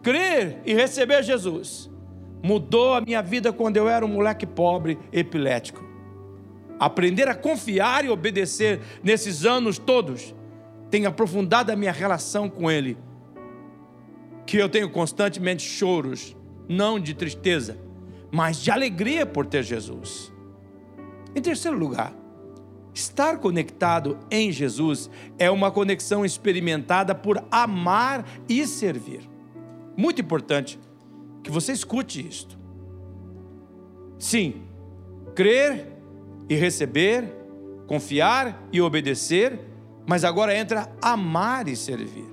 [0.00, 1.90] Crer e receber Jesus
[2.44, 5.82] mudou a minha vida quando eu era um moleque pobre, epilético.
[6.78, 10.32] Aprender a confiar e obedecer nesses anos todos
[10.92, 12.98] tem aprofundado a minha relação com Ele.
[14.44, 16.36] Que eu tenho constantemente choros,
[16.68, 17.78] não de tristeza,
[18.30, 20.30] mas de alegria por ter Jesus.
[21.34, 22.12] Em terceiro lugar,
[22.92, 29.26] estar conectado em Jesus é uma conexão experimentada por amar e servir.
[29.96, 30.78] Muito importante
[31.42, 32.58] que você escute isto.
[34.18, 34.60] Sim,
[35.34, 35.88] crer
[36.50, 37.34] e receber,
[37.86, 39.71] confiar e obedecer,
[40.06, 42.30] mas agora entra amar e servir.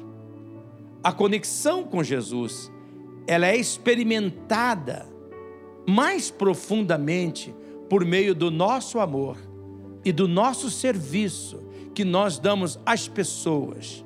[1.03, 2.71] A conexão com Jesus,
[3.27, 5.07] ela é experimentada
[5.87, 7.53] mais profundamente
[7.89, 9.37] por meio do nosso amor
[10.03, 14.05] e do nosso serviço que nós damos às pessoas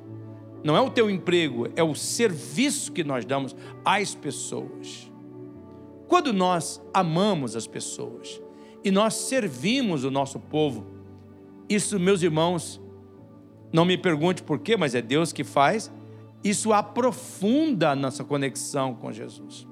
[0.64, 5.12] não é o teu emprego, é o serviço que nós damos às pessoas.
[6.08, 8.40] Quando nós amamos as pessoas
[8.82, 10.86] e nós servimos o nosso povo,
[11.68, 12.80] isso, meus irmãos,
[13.74, 15.90] não me pergunte por quê, mas é Deus que faz,
[16.44, 19.66] isso aprofunda a nossa conexão com Jesus.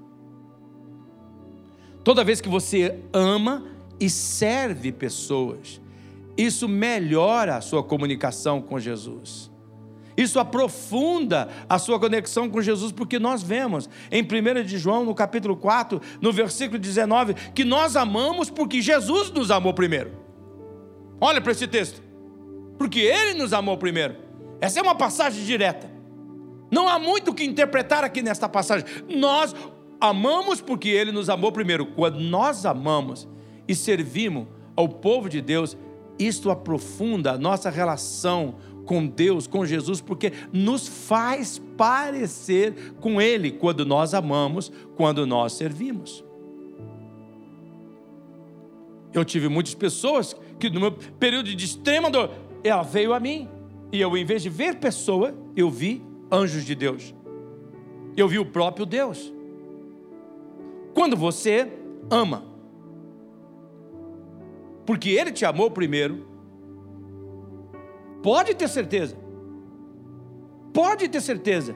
[2.03, 3.65] Toda vez que você ama
[4.01, 5.81] e serve pessoas,
[6.37, 9.53] isso melhora a sua comunicação com Jesus.
[10.17, 15.15] Isso aprofunda a sua conexão com Jesus, porque nós vemos em 1 de João, no
[15.15, 20.11] capítulo 4, no versículo 19, que nós amamos porque Jesus nos amou primeiro.
[21.21, 22.03] Olha para esse texto.
[22.79, 24.17] Porque ele nos amou primeiro.
[24.61, 25.91] Essa é uma passagem direta.
[26.71, 28.87] Não há muito o que interpretar aqui nesta passagem.
[29.09, 29.55] Nós
[30.01, 31.87] amamos porque ele nos amou primeiro.
[31.87, 33.29] Quando nós amamos
[33.69, 35.77] e servimos ao povo de Deus,
[36.19, 43.51] isto aprofunda a nossa relação com Deus, com Jesus, porque nos faz parecer com Ele
[43.51, 46.25] quando nós amamos, quando nós servimos.
[49.13, 52.31] Eu tive muitas pessoas que no meu período de extrema dor,
[52.65, 53.49] ela veio a mim,
[53.91, 57.15] e eu, em vez de ver pessoa, eu vi anjos de Deus.
[58.17, 59.33] Eu vi o próprio Deus.
[60.95, 61.71] Quando você
[62.11, 62.45] ama,
[64.85, 66.33] porque Ele te amou primeiro,
[68.23, 69.17] Pode ter certeza.
[70.73, 71.75] Pode ter certeza.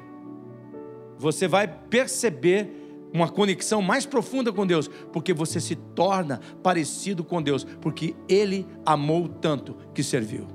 [1.19, 2.71] Você vai perceber
[3.13, 8.67] uma conexão mais profunda com Deus, porque você se torna parecido com Deus, porque Ele
[8.85, 10.47] amou tanto que serviu.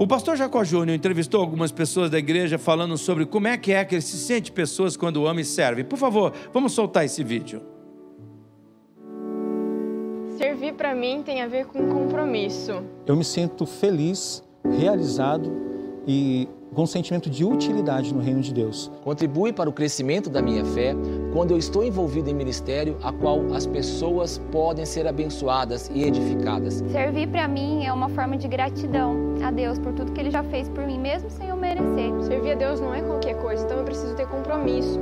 [0.00, 3.84] O pastor Jacó Júnior entrevistou algumas pessoas da igreja falando sobre como é que é
[3.84, 5.84] que ele se sente pessoas quando ama e serve.
[5.84, 7.60] Por favor, vamos soltar esse vídeo.
[10.38, 12.82] Servir para mim tem a ver com compromisso.
[13.04, 15.52] Eu me sinto feliz, realizado
[16.08, 18.90] e com um sentimento de utilidade no reino de Deus.
[19.02, 20.94] Contribui para o crescimento da minha fé
[21.32, 26.84] quando eu estou envolvido em ministério a qual as pessoas podem ser abençoadas e edificadas.
[26.90, 30.42] Servir para mim é uma forma de gratidão a Deus por tudo que ele já
[30.44, 32.10] fez por mim, mesmo sem eu merecer.
[32.22, 34.98] Servir a Deus não é qualquer coisa, então eu preciso ter compromisso.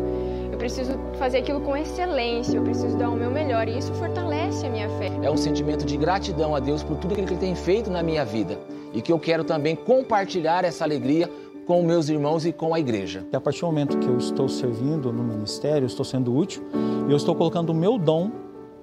[0.50, 4.66] Eu preciso fazer aquilo com excelência, eu preciso dar o meu melhor e isso fortalece
[4.66, 5.10] a minha fé.
[5.22, 8.24] É um sentimento de gratidão a Deus por tudo que Ele tem feito na minha
[8.24, 8.58] vida
[8.92, 11.30] e que eu quero também compartilhar essa alegria
[11.68, 13.26] com meus irmãos e com a igreja.
[13.30, 16.62] E a partir do momento que eu estou servindo no ministério, estou sendo útil,
[17.10, 18.30] eu estou colocando o meu dom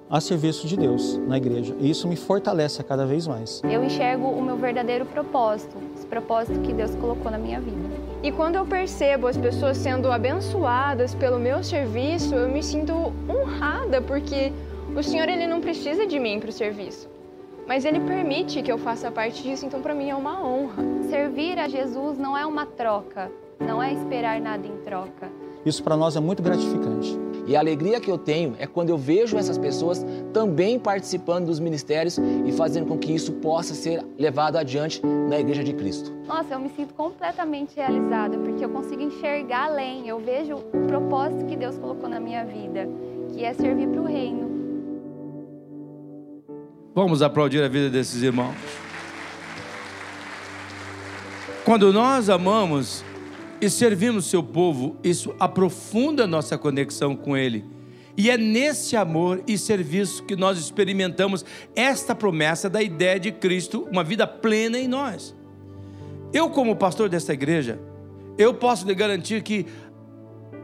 [0.08, 1.74] a serviço de Deus na igreja.
[1.80, 3.60] E isso me fortalece a cada vez mais.
[3.64, 7.76] Eu enxergo o meu verdadeiro propósito, esse propósito que Deus colocou na minha vida.
[8.22, 14.00] E quando eu percebo as pessoas sendo abençoadas pelo meu serviço, eu me sinto honrada
[14.00, 14.52] porque
[14.96, 17.15] o Senhor ele não precisa de mim para o serviço
[17.66, 20.82] mas Ele permite que eu faça parte disso, então para mim é uma honra.
[21.10, 25.30] Servir a Jesus não é uma troca, não é esperar nada em troca.
[25.64, 27.18] Isso para nós é muito gratificante.
[27.44, 31.60] E a alegria que eu tenho é quando eu vejo essas pessoas também participando dos
[31.60, 36.12] ministérios e fazendo com que isso possa ser levado adiante na Igreja de Cristo.
[36.26, 41.46] Nossa, eu me sinto completamente realizada porque eu consigo enxergar além, eu vejo o propósito
[41.46, 42.88] que Deus colocou na minha vida,
[43.32, 44.45] que é servir para o reino.
[46.96, 48.56] Vamos aplaudir a vida desses irmãos.
[51.62, 53.04] Quando nós amamos
[53.60, 57.66] e servimos seu povo, isso aprofunda nossa conexão com ele
[58.16, 61.44] E é nesse amor e serviço que nós experimentamos
[61.74, 65.36] esta promessa da ideia de Cristo, uma vida plena em nós.
[66.32, 67.78] Eu, como pastor desta igreja,
[68.38, 69.66] eu posso lhe garantir que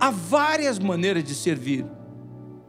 [0.00, 1.84] há várias maneiras de servir.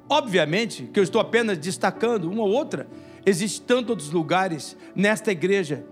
[0.10, 2.88] Obviamente que eu estou apenas destacando uma ou outra.
[3.26, 5.86] Existem tantos lugares nesta igreja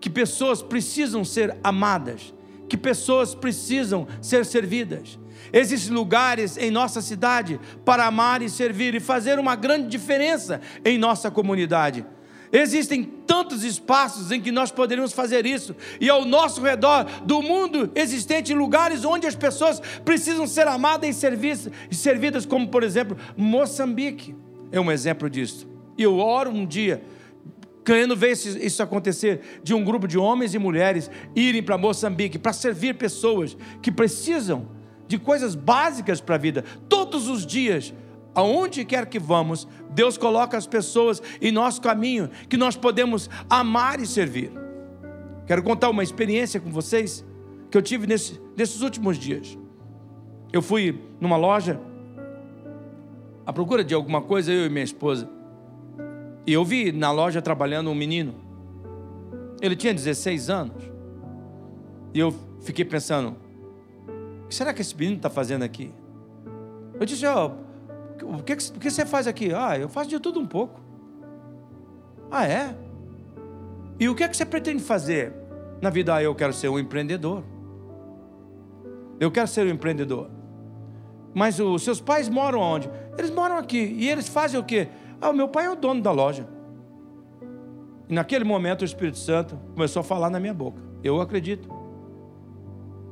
[0.00, 2.32] que pessoas precisam ser amadas,
[2.68, 5.18] que pessoas precisam ser servidas.
[5.52, 10.98] Existem lugares em nossa cidade para amar e servir e fazer uma grande diferença em
[10.98, 12.04] nossa comunidade.
[12.52, 17.90] Existem tantos espaços em que nós poderíamos fazer isso, e ao nosso redor do mundo
[17.94, 21.22] existem lugares onde as pessoas precisam ser amadas
[21.90, 24.34] e servidas, como por exemplo Moçambique,
[24.72, 25.77] é um exemplo disso.
[25.98, 27.02] E eu oro um dia,
[27.84, 32.52] querendo ver isso acontecer, de um grupo de homens e mulheres irem para Moçambique para
[32.52, 34.68] servir pessoas que precisam
[35.08, 37.92] de coisas básicas para a vida, todos os dias
[38.34, 44.00] aonde quer que vamos, Deus coloca as pessoas em nosso caminho que nós podemos amar
[44.00, 44.52] e servir.
[45.44, 47.24] Quero contar uma experiência com vocês
[47.68, 49.58] que eu tive nesse, nesses últimos dias.
[50.52, 51.80] Eu fui numa loja
[53.44, 55.37] à procura de alguma coisa, eu e minha esposa.
[56.48, 58.34] E eu vi na loja trabalhando um menino.
[59.60, 60.82] Ele tinha 16 anos.
[62.14, 63.36] E eu fiquei pensando:
[64.44, 65.92] o que será que esse menino está fazendo aqui?
[66.98, 67.50] Eu disse: ó,
[68.22, 69.52] o que, o que você faz aqui?
[69.52, 70.80] Ah, eu faço de tudo um pouco.
[72.30, 72.74] Ah, é?
[74.00, 75.34] E o que é que você pretende fazer
[75.82, 76.14] na vida?
[76.14, 77.44] Ah, eu quero ser um empreendedor.
[79.20, 80.30] Eu quero ser um empreendedor.
[81.34, 82.88] Mas os seus pais moram onde?
[83.18, 83.96] Eles moram aqui.
[83.98, 84.88] E eles fazem o quê?
[85.20, 86.48] Ah, o meu pai é o dono da loja.
[88.08, 90.80] E naquele momento o Espírito Santo começou a falar na minha boca.
[91.02, 91.68] Eu acredito.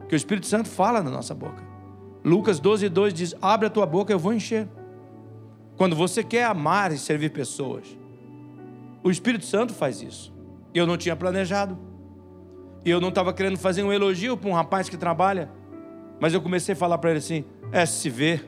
[0.09, 1.63] Que o Espírito Santo fala na nossa boca.
[2.25, 4.69] Lucas 12, 2 diz: Abre a tua boca, eu vou encher.
[5.77, 7.99] Quando você quer amar e servir pessoas,
[9.03, 10.35] o Espírito Santo faz isso.
[10.75, 11.79] Eu não tinha planejado.
[12.85, 15.51] E eu não estava querendo fazer um elogio para um rapaz que trabalha.
[16.21, 18.41] Mas eu comecei a falar para ele assim: é se vê.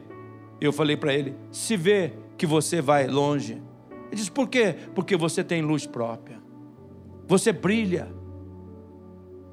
[0.61, 3.61] Eu falei para ele: se vê que você vai longe.
[4.07, 4.77] Ele disse: por quê?
[4.95, 6.41] Porque você tem luz própria.
[7.27, 8.09] Você brilha.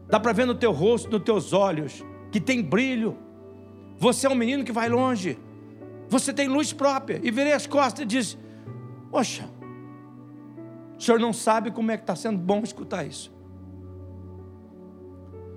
[0.07, 3.17] Dá para ver no teu rosto, nos teus olhos, que tem brilho.
[3.97, 5.37] Você é um menino que vai longe.
[6.07, 7.19] Você tem luz própria.
[7.23, 8.37] E virei as costas e disse:
[9.09, 9.49] Poxa,
[10.97, 13.33] o senhor não sabe como é que está sendo bom escutar isso.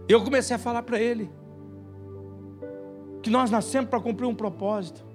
[0.09, 1.31] Eu comecei a falar para ele
[3.23, 5.08] que nós nascemos para cumprir um propósito.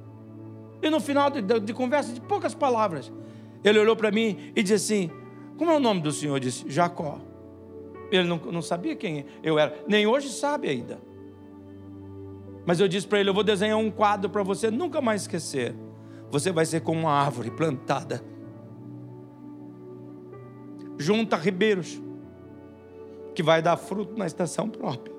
[0.83, 3.09] E no final de, de, conversa, de poucas palavras,
[3.63, 5.11] ele olhou para mim e disse assim:
[5.57, 6.35] Como é o nome do senhor?
[6.35, 7.21] Eu disse: Jacó.
[8.11, 10.99] Ele não, não sabia quem eu era, nem hoje sabe ainda.
[12.65, 15.73] Mas eu disse para ele: Eu vou desenhar um quadro para você nunca mais esquecer.
[16.29, 18.21] Você vai ser como uma árvore plantada
[20.97, 22.01] junto a ribeiros,
[23.33, 25.13] que vai dar fruto na estação própria.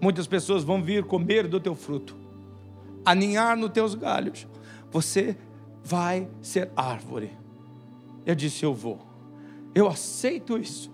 [0.00, 2.16] Muitas pessoas vão vir comer do teu fruto,
[3.04, 4.46] aninhar nos teus galhos.
[4.90, 5.36] Você
[5.82, 7.32] vai ser árvore.
[8.24, 9.00] Eu disse: Eu vou.
[9.74, 10.90] Eu aceito isso.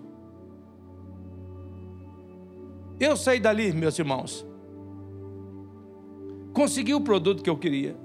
[2.99, 4.45] Eu saí dali, meus irmãos,
[6.53, 7.95] Consegui o produto que eu queria.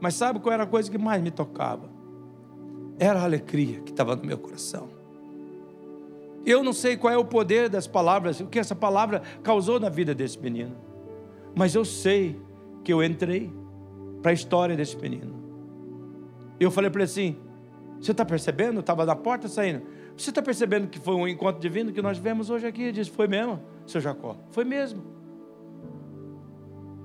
[0.00, 1.88] Mas sabe qual era a coisa que mais me tocava?
[2.98, 4.88] Era a alegria que estava no meu coração.
[6.44, 9.88] Eu não sei qual é o poder das palavras, o que essa palavra causou na
[9.88, 10.74] vida desse menino.
[11.54, 12.40] Mas eu sei
[12.82, 13.52] que eu entrei
[14.22, 15.34] para a história desse menino.
[16.58, 17.36] Eu falei para ele assim:
[18.00, 18.80] Você está percebendo?
[18.80, 19.82] Estava na porta saindo.
[20.16, 22.82] Você está percebendo que foi um encontro divino que nós vemos hoje aqui?
[22.82, 24.36] Ele disse: Foi mesmo, seu Jacó.
[24.50, 25.02] Foi mesmo.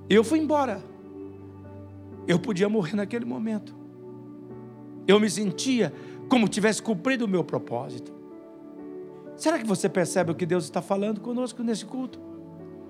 [0.08, 0.82] Eu fui embora.
[2.28, 3.74] Eu podia morrer naquele momento.
[5.06, 5.92] Eu me sentia
[6.28, 8.12] como tivesse cumprido o meu propósito.
[9.36, 12.25] Será que você percebe o que Deus está falando conosco nesse culto?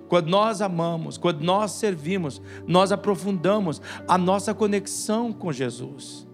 [0.07, 6.27] Quando nós amamos, quando nós servimos, nós aprofundamos a nossa conexão com Jesus.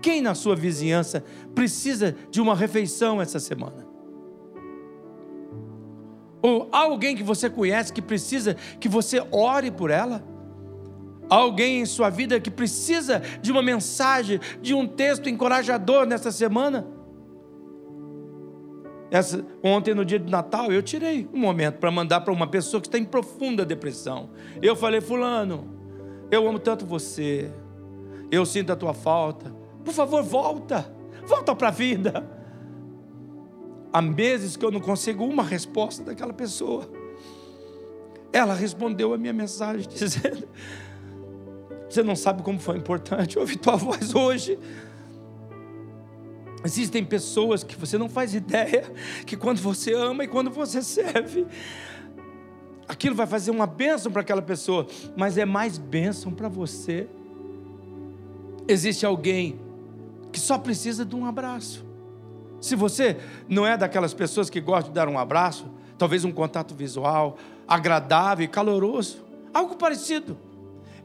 [0.00, 1.24] Quem na sua vizinhança
[1.54, 3.86] precisa de uma refeição essa semana?
[6.42, 10.24] Ou alguém que você conhece que precisa que você ore por ela?
[11.30, 16.86] Alguém em sua vida que precisa de uma mensagem, de um texto encorajador nessa semana?
[19.12, 22.80] Essa, ontem, no dia de Natal, eu tirei um momento para mandar para uma pessoa
[22.80, 24.30] que está em profunda depressão.
[24.62, 25.68] Eu falei, Fulano,
[26.30, 27.52] eu amo tanto você,
[28.30, 29.54] eu sinto a tua falta.
[29.84, 30.90] Por favor, volta,
[31.26, 32.26] volta para a vida.
[33.92, 36.88] Há meses que eu não consigo uma resposta daquela pessoa.
[38.32, 40.48] Ela respondeu a minha mensagem dizendo:
[41.86, 44.58] Você não sabe como foi importante ouvir tua voz hoje.
[46.64, 48.92] Existem pessoas que você não faz ideia
[49.26, 51.46] que quando você ama e quando você serve,
[52.86, 54.86] aquilo vai fazer uma bênção para aquela pessoa,
[55.16, 57.08] mas é mais bênção para você.
[58.68, 59.60] Existe alguém
[60.30, 61.84] que só precisa de um abraço.
[62.60, 63.16] Se você
[63.48, 65.66] não é daquelas pessoas que gostam de dar um abraço,
[65.98, 67.36] talvez um contato visual
[67.66, 70.36] agradável e caloroso, algo parecido.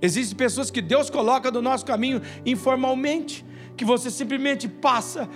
[0.01, 3.45] Existem pessoas que Deus coloca no nosso caminho informalmente,
[3.77, 5.29] que você simplesmente passa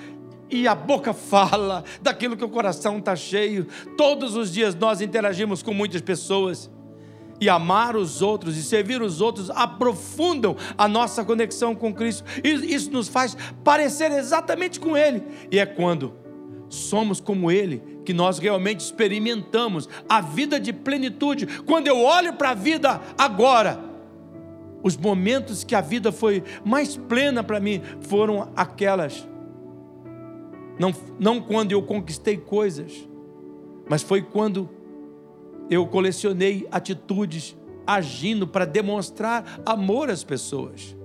[0.49, 3.67] e a boca fala daquilo que o coração está cheio.
[3.95, 6.69] Todos os dias nós interagimos com muitas pessoas.
[7.39, 12.23] E amar os outros e servir os outros aprofundam a nossa conexão com Cristo.
[12.43, 15.23] Isso nos faz parecer exatamente com Ele.
[15.49, 16.13] E é quando
[16.69, 21.47] somos como Ele que nós realmente experimentamos a vida de plenitude.
[21.65, 23.90] Quando eu olho para a vida agora,
[24.84, 29.27] os momentos que a vida foi mais plena para mim foram aquelas
[30.82, 33.07] não, não quando eu conquistei coisas,
[33.88, 34.67] mas foi quando
[35.69, 37.55] eu colecionei atitudes
[37.86, 40.95] agindo para demonstrar amor às pessoas.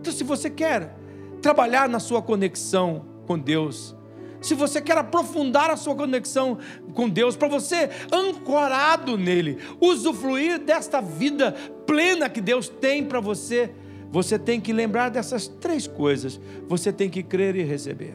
[0.00, 0.96] Então, se você quer
[1.40, 3.94] trabalhar na sua conexão com Deus,
[4.40, 6.58] se você quer aprofundar a sua conexão
[6.94, 11.52] com Deus, para você ancorado nele, usufruir desta vida
[11.86, 13.70] plena que Deus tem para você,
[14.10, 16.40] você tem que lembrar dessas três coisas.
[16.66, 18.14] Você tem que crer e receber.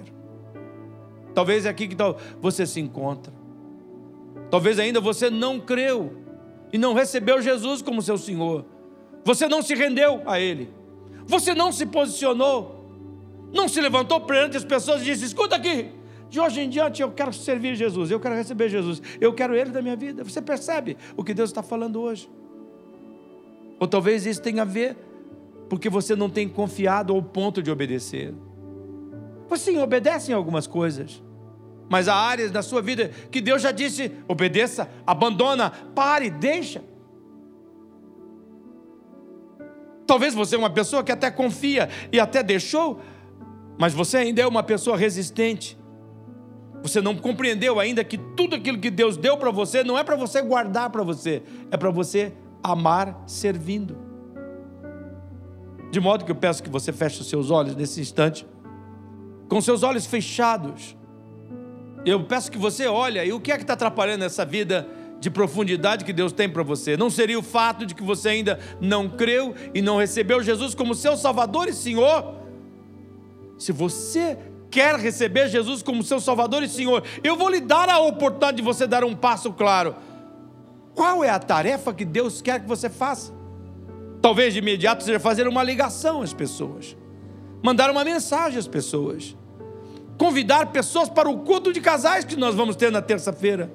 [1.34, 1.97] Talvez é aqui que
[2.41, 3.34] você se encontra.
[4.49, 6.17] Talvez ainda você não creu
[6.71, 8.65] e não recebeu Jesus como seu Senhor.
[9.24, 10.69] Você não se rendeu a Ele.
[11.26, 12.82] Você não se posicionou.
[13.51, 15.91] Não se levantou perante as pessoas e disse: Escuta aqui,
[16.34, 19.69] de hoje em diante eu quero servir Jesus, eu quero receber Jesus, eu quero Ele
[19.69, 20.23] da minha vida.
[20.23, 22.27] Você percebe o que Deus está falando hoje?
[23.79, 24.97] Ou talvez isso tenha a ver
[25.69, 28.34] porque você não tem confiado ao ponto de obedecer.
[29.47, 31.21] Você sim, obedece em algumas coisas.
[31.88, 36.84] Mas há áreas da sua vida que Deus já disse: obedeça, abandona, pare, deixa.
[40.07, 42.99] Talvez você é uma pessoa que até confia e até deixou,
[43.77, 45.82] mas você ainda é uma pessoa resistente.
[46.84, 50.17] Você não compreendeu ainda que tudo aquilo que Deus deu para você não é para
[50.17, 53.97] você guardar para você, é para você amar servindo.
[55.89, 58.45] De modo que eu peço que você feche os seus olhos nesse instante
[59.47, 60.97] com seus olhos fechados.
[62.05, 64.88] Eu peço que você olhe e o que é que está atrapalhando essa vida
[65.21, 66.97] de profundidade que Deus tem para você?
[66.97, 70.93] Não seria o fato de que você ainda não creu e não recebeu Jesus como
[70.93, 72.36] seu Salvador e Senhor?
[73.57, 74.38] Se você
[74.74, 78.63] quer receber Jesus como seu Salvador e Senhor, eu vou lhe dar a oportunidade de
[78.63, 79.95] você dar um passo claro.
[80.95, 83.32] Qual é a tarefa que Deus quer que você faça?
[84.21, 86.97] Talvez de imediato seja fazer uma ligação às pessoas,
[87.61, 89.36] mandar uma mensagem às pessoas
[90.17, 93.71] convidar pessoas para o culto de casais que nós vamos ter na terça-feira.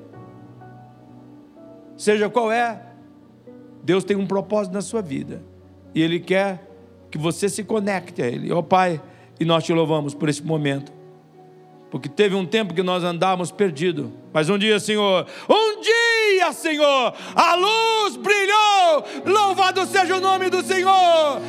[1.96, 2.80] Seja qual é,
[3.82, 5.42] Deus tem um propósito na sua vida
[5.94, 6.66] e Ele quer
[7.10, 8.52] que você se conecte a Ele.
[8.52, 9.00] Ó oh, Pai,
[9.40, 10.92] e nós te louvamos por esse momento,
[11.90, 17.14] porque teve um tempo que nós andávamos perdidos, mas um dia, Senhor, um dia, Senhor,
[17.34, 21.40] a luz brilhou, louvado seja o nome do Senhor.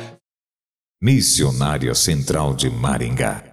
[1.02, 3.49] Missionária Central de Maringá